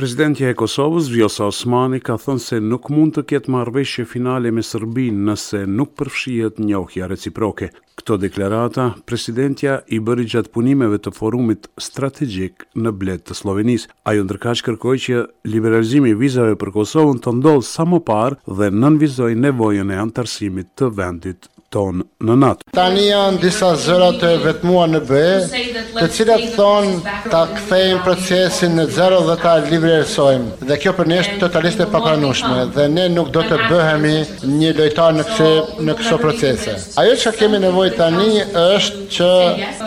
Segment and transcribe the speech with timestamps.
[0.00, 4.62] Prezidentja e Kosovës, Vjosa Osmani, ka thënë se nuk mund të ketë marveshje finale me
[4.64, 7.68] Serbinë nëse nuk përfshijet njohja reciproke.
[8.00, 13.92] Këto deklarata, Prezidentja i bëri gjatë punimeve të forumit strategjik në bletë të Slovenisë.
[14.14, 15.20] Ajo ndërkash kërkoj që
[15.52, 20.88] liberalizimi vizave për Kosovën të ndollë sa më parë dhe nënvizoi nevojën e antarësimit të
[20.96, 22.72] vendit tonë në natë.
[22.74, 28.84] Tani janë disa zërat të vetmuar në bëhe, të cilat thonë ta kthejmë procesin në
[28.94, 30.60] zero dhe ta livrërsojmë.
[30.68, 34.14] Dhe kjo për është totalisht e papranushme dhe ne nuk do të bëhemi
[34.60, 35.50] një lojtar në, kse,
[35.88, 36.76] në këso procese.
[37.00, 39.32] Ajo që kemi nevoj tani është që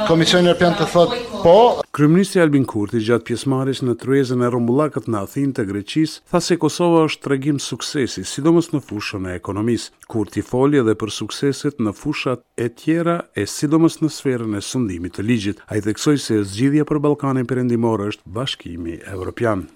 [0.09, 1.57] Komisioni Europian të thotë po
[1.93, 6.55] Kryeministri Albin Kurti gjatë pjesëmarrjes në tryezën e rrëmbullakëve në Athinë të Greqisë tha se
[6.57, 9.93] Kosova është tregim suksesi, sidomos në fushën e ekonomisë.
[10.09, 15.19] Kurti foli edhe për sukseset në fushat e tjera e sidomos në sferën e sundimit
[15.19, 15.61] të ligjit.
[15.69, 19.67] Ai theksoi se zgjidhja për Ballkanin Perëndimor është Bashkimi Evropian.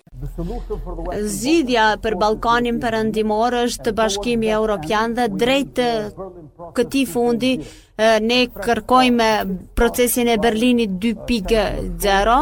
[1.38, 5.84] Zgjidhja për Ballkanin Perëndimor është Bashkimi Evropian dhe drejt
[6.78, 7.52] këti fundi
[7.98, 9.28] ne kërkojmë
[9.76, 12.36] procesin e Berlinit 2.0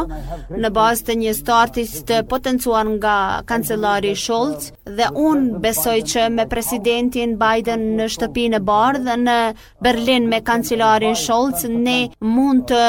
[0.60, 3.14] në bazë të një startis të potencuar nga
[3.48, 4.66] kancelari Scholz
[4.98, 9.38] dhe unë besoj që me presidentin Biden në shtëpinë e barë dhe në
[9.88, 11.96] Berlin me kancelari Scholz ne
[12.36, 12.82] mund të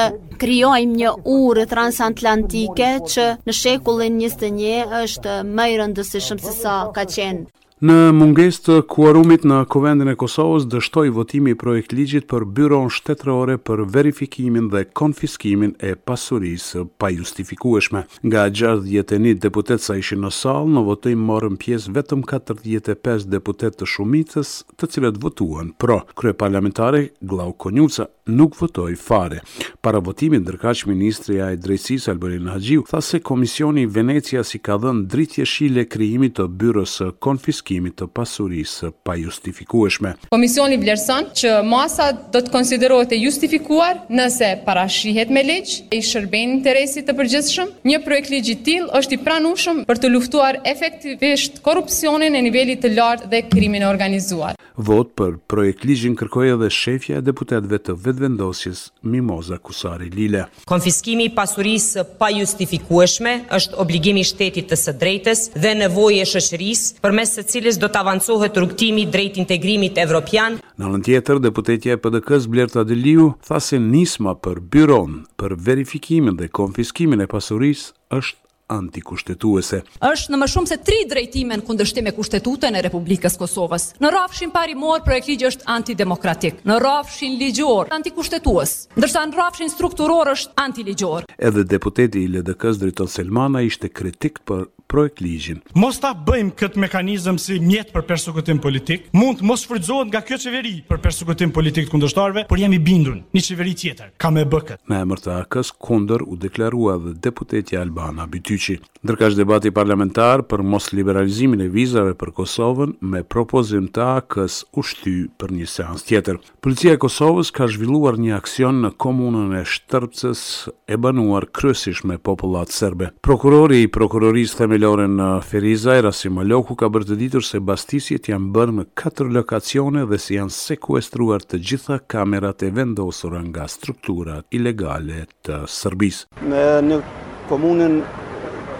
[0.43, 7.07] kryojmë një urë transatlantike që në shekullin 21 është më i rëndësishëm se sa ka
[7.15, 7.47] qenë
[7.85, 13.59] Në munges të kuarumit në kuvendin e Kosovës dështoj votimi projekt ligjit për byron shtetërore
[13.61, 18.01] për verifikimin dhe konfiskimin e pasurisë pa justifikueshme.
[18.25, 18.47] Nga
[18.81, 24.55] 61 deputet sa ishi në salë, në votim morën pjesë vetëm 45 deputet të shumicës
[24.73, 25.99] të cilët votuan pro.
[26.17, 29.43] Krye parlamentare Glau Konjuca nuk votoj fare.
[29.85, 34.81] Para votimin, ndërkash ministri a e Drejtësisë, Alberin Hagjiu, tha se Komisioni Venecia si ka
[34.81, 40.13] dhenë dritje shile kriimit të byrës konfiskimin konfiskimit të pasurisë pa justifikueshme.
[40.31, 46.03] Komisioni vlerëson që masa do të konsiderohet e justifikuar nëse parashihet me leqë e i
[46.03, 47.73] shërben interesit të përgjithshëm.
[47.91, 53.31] Një projekt legjitil është i pranushëm për të luftuar efektivisht korupcionin e nivelit të lartë
[53.33, 54.53] dhe krimin e organizuar.
[54.77, 60.43] Vot për projekt legjin kërkoj edhe shefja e deputetve të vetëvendosjes Mimoza Kusari Lile.
[60.69, 66.83] Konfiskimi i pasurisë pa justifikueshme është obligimi shtetit të së drejtës dhe nevoje e shëqëris
[67.01, 70.59] për mes cilës do të avancohet rrugtimi drejt integrimit evropian.
[70.77, 76.37] Në anën tjetër, deputetja e PDK-s Blerta Deliu tha se nisma për byron për verifikimin
[76.37, 79.81] dhe konfiskimin e pasurisë është antikushtetuese.
[80.03, 83.87] Është në më shumë se 3 drejtime në kundërshtim me kushtetutën e Republikës së Kosovës.
[84.03, 90.33] Në rrafshin parimor projekti që është antidemokratik, në rrafshin ligjor antikushtetues, ndërsa në rrafshin strukturor
[90.35, 91.29] është antiligjor.
[91.37, 95.57] Edhe deputeti i LDK-s Driton Selmana ishte kritik për projekt ligjin.
[95.75, 100.21] Mos ta bëjmë kët mekanizëm si mjet për përsekutim politik, mund të mos shfrytëzohet nga
[100.23, 104.13] kjo çeveri për përsekutim politik të kundërshtarëve, por jemi bindur në një çeveri tjetër.
[104.17, 104.45] Ka më
[104.87, 108.79] Me emër të AKs kundër u deklarua dhe deputeti Albana Bity kyçi.
[109.07, 114.73] Ndërkësh debati parlamentar për mos liberalizimin e vizave për Kosovën me propozim të ak ushty
[114.81, 116.39] u shty për një seancë tjetër.
[116.65, 120.41] Policia e Kosovës ka zhvilluar një aksion në komunën e Shtërpcës
[120.89, 123.11] e banuar kryesisht me popullat serbe.
[123.23, 125.29] Prokurori i prokurorisë themelore në
[125.61, 130.19] e Rasim Aloku ka bërë të ditur se bastisjet janë bërë në katër lokacione dhe
[130.25, 136.31] se janë sekuestruar të gjitha kamerat e vendosura nga strukturat ilegale të Serbisë.
[136.49, 137.03] Në
[137.49, 138.01] komunën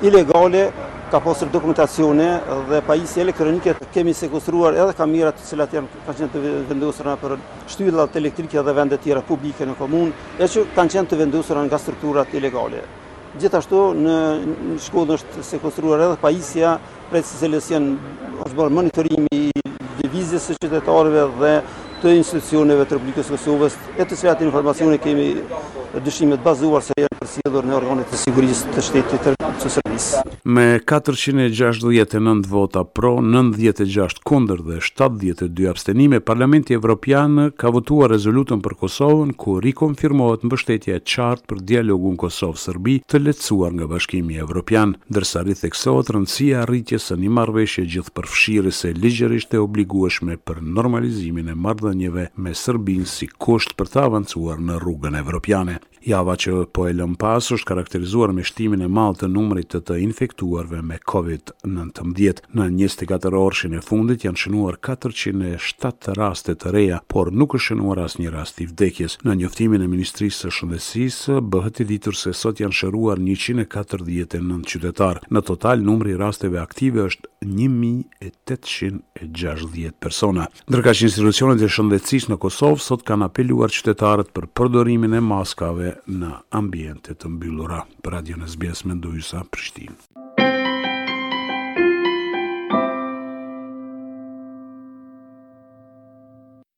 [0.01, 0.71] ilegale,
[1.11, 2.25] ka pasur dokumentacione
[2.69, 7.13] dhe pajisje elektronike të kemi sekustruar edhe kamerat të cilat janë ka qenë të vendosura
[7.21, 7.37] për
[7.71, 11.79] shtyllat elektrike dhe vende tjera publike në komunë, e që kanë qenë të vendosura nga
[11.79, 12.83] strukturat ilegale.
[13.39, 14.17] Gjithashtu në
[14.83, 16.75] shkodën është sekustruar edhe pajisja
[17.11, 21.53] prej së cilës janë është bërë monitorimi i divizjes së qytetarëve dhe
[22.03, 25.31] të institucioneve të Republikës së Kosovës, e të cilat informacione kemi
[26.05, 29.36] dyshime të bazuar se janë përsjellur në organet e sigurisë të shtetit të
[30.43, 38.75] Me 469 vota pro, 96 kunder dhe 72 abstenime, Parlamenti Evropian ka votua rezolutën për
[38.81, 44.93] Kosovën, ku rikonfirmohet në bështetje e qartë për dialogun Kosovë-Sërbi të letësuar nga bashkimi Evropian,
[45.13, 48.29] dërsa rrith e kësot rëndësia rritje së një marveshje gjithë për
[48.81, 54.57] se ligjerisht e obliguashme për normalizimin e mardhenjeve me Sërbinë si kusht për të avancuar
[54.61, 55.79] në rrugën evropiane.
[56.07, 59.81] Java që po e lëm pas është karakterizuar me shtimin e madh të numrit të,
[59.89, 62.45] të infektuarve me COVID-19.
[62.57, 68.03] Në 24 orëshin e fundit janë shënuar 407 raste të reja, por nuk është shënuar
[68.05, 69.17] asnjë rast i vdekjes.
[69.27, 75.19] Në njoftimin e Ministrisë së Shëndetësisë bëhet i ditur se sot janë shëruar 149 qytetar.
[75.29, 80.47] Në total numri rasteve aktive është 1860 persona.
[80.69, 85.89] Ndërka që institucionet e shëndecis në Kosovë sot kanë apeluar qytetarët për përdorimin e maskave
[86.09, 86.31] në
[86.61, 87.81] ambjente të mbyllura.
[88.03, 89.93] Për Radio Nesbjes Mendojusa, Prishtin.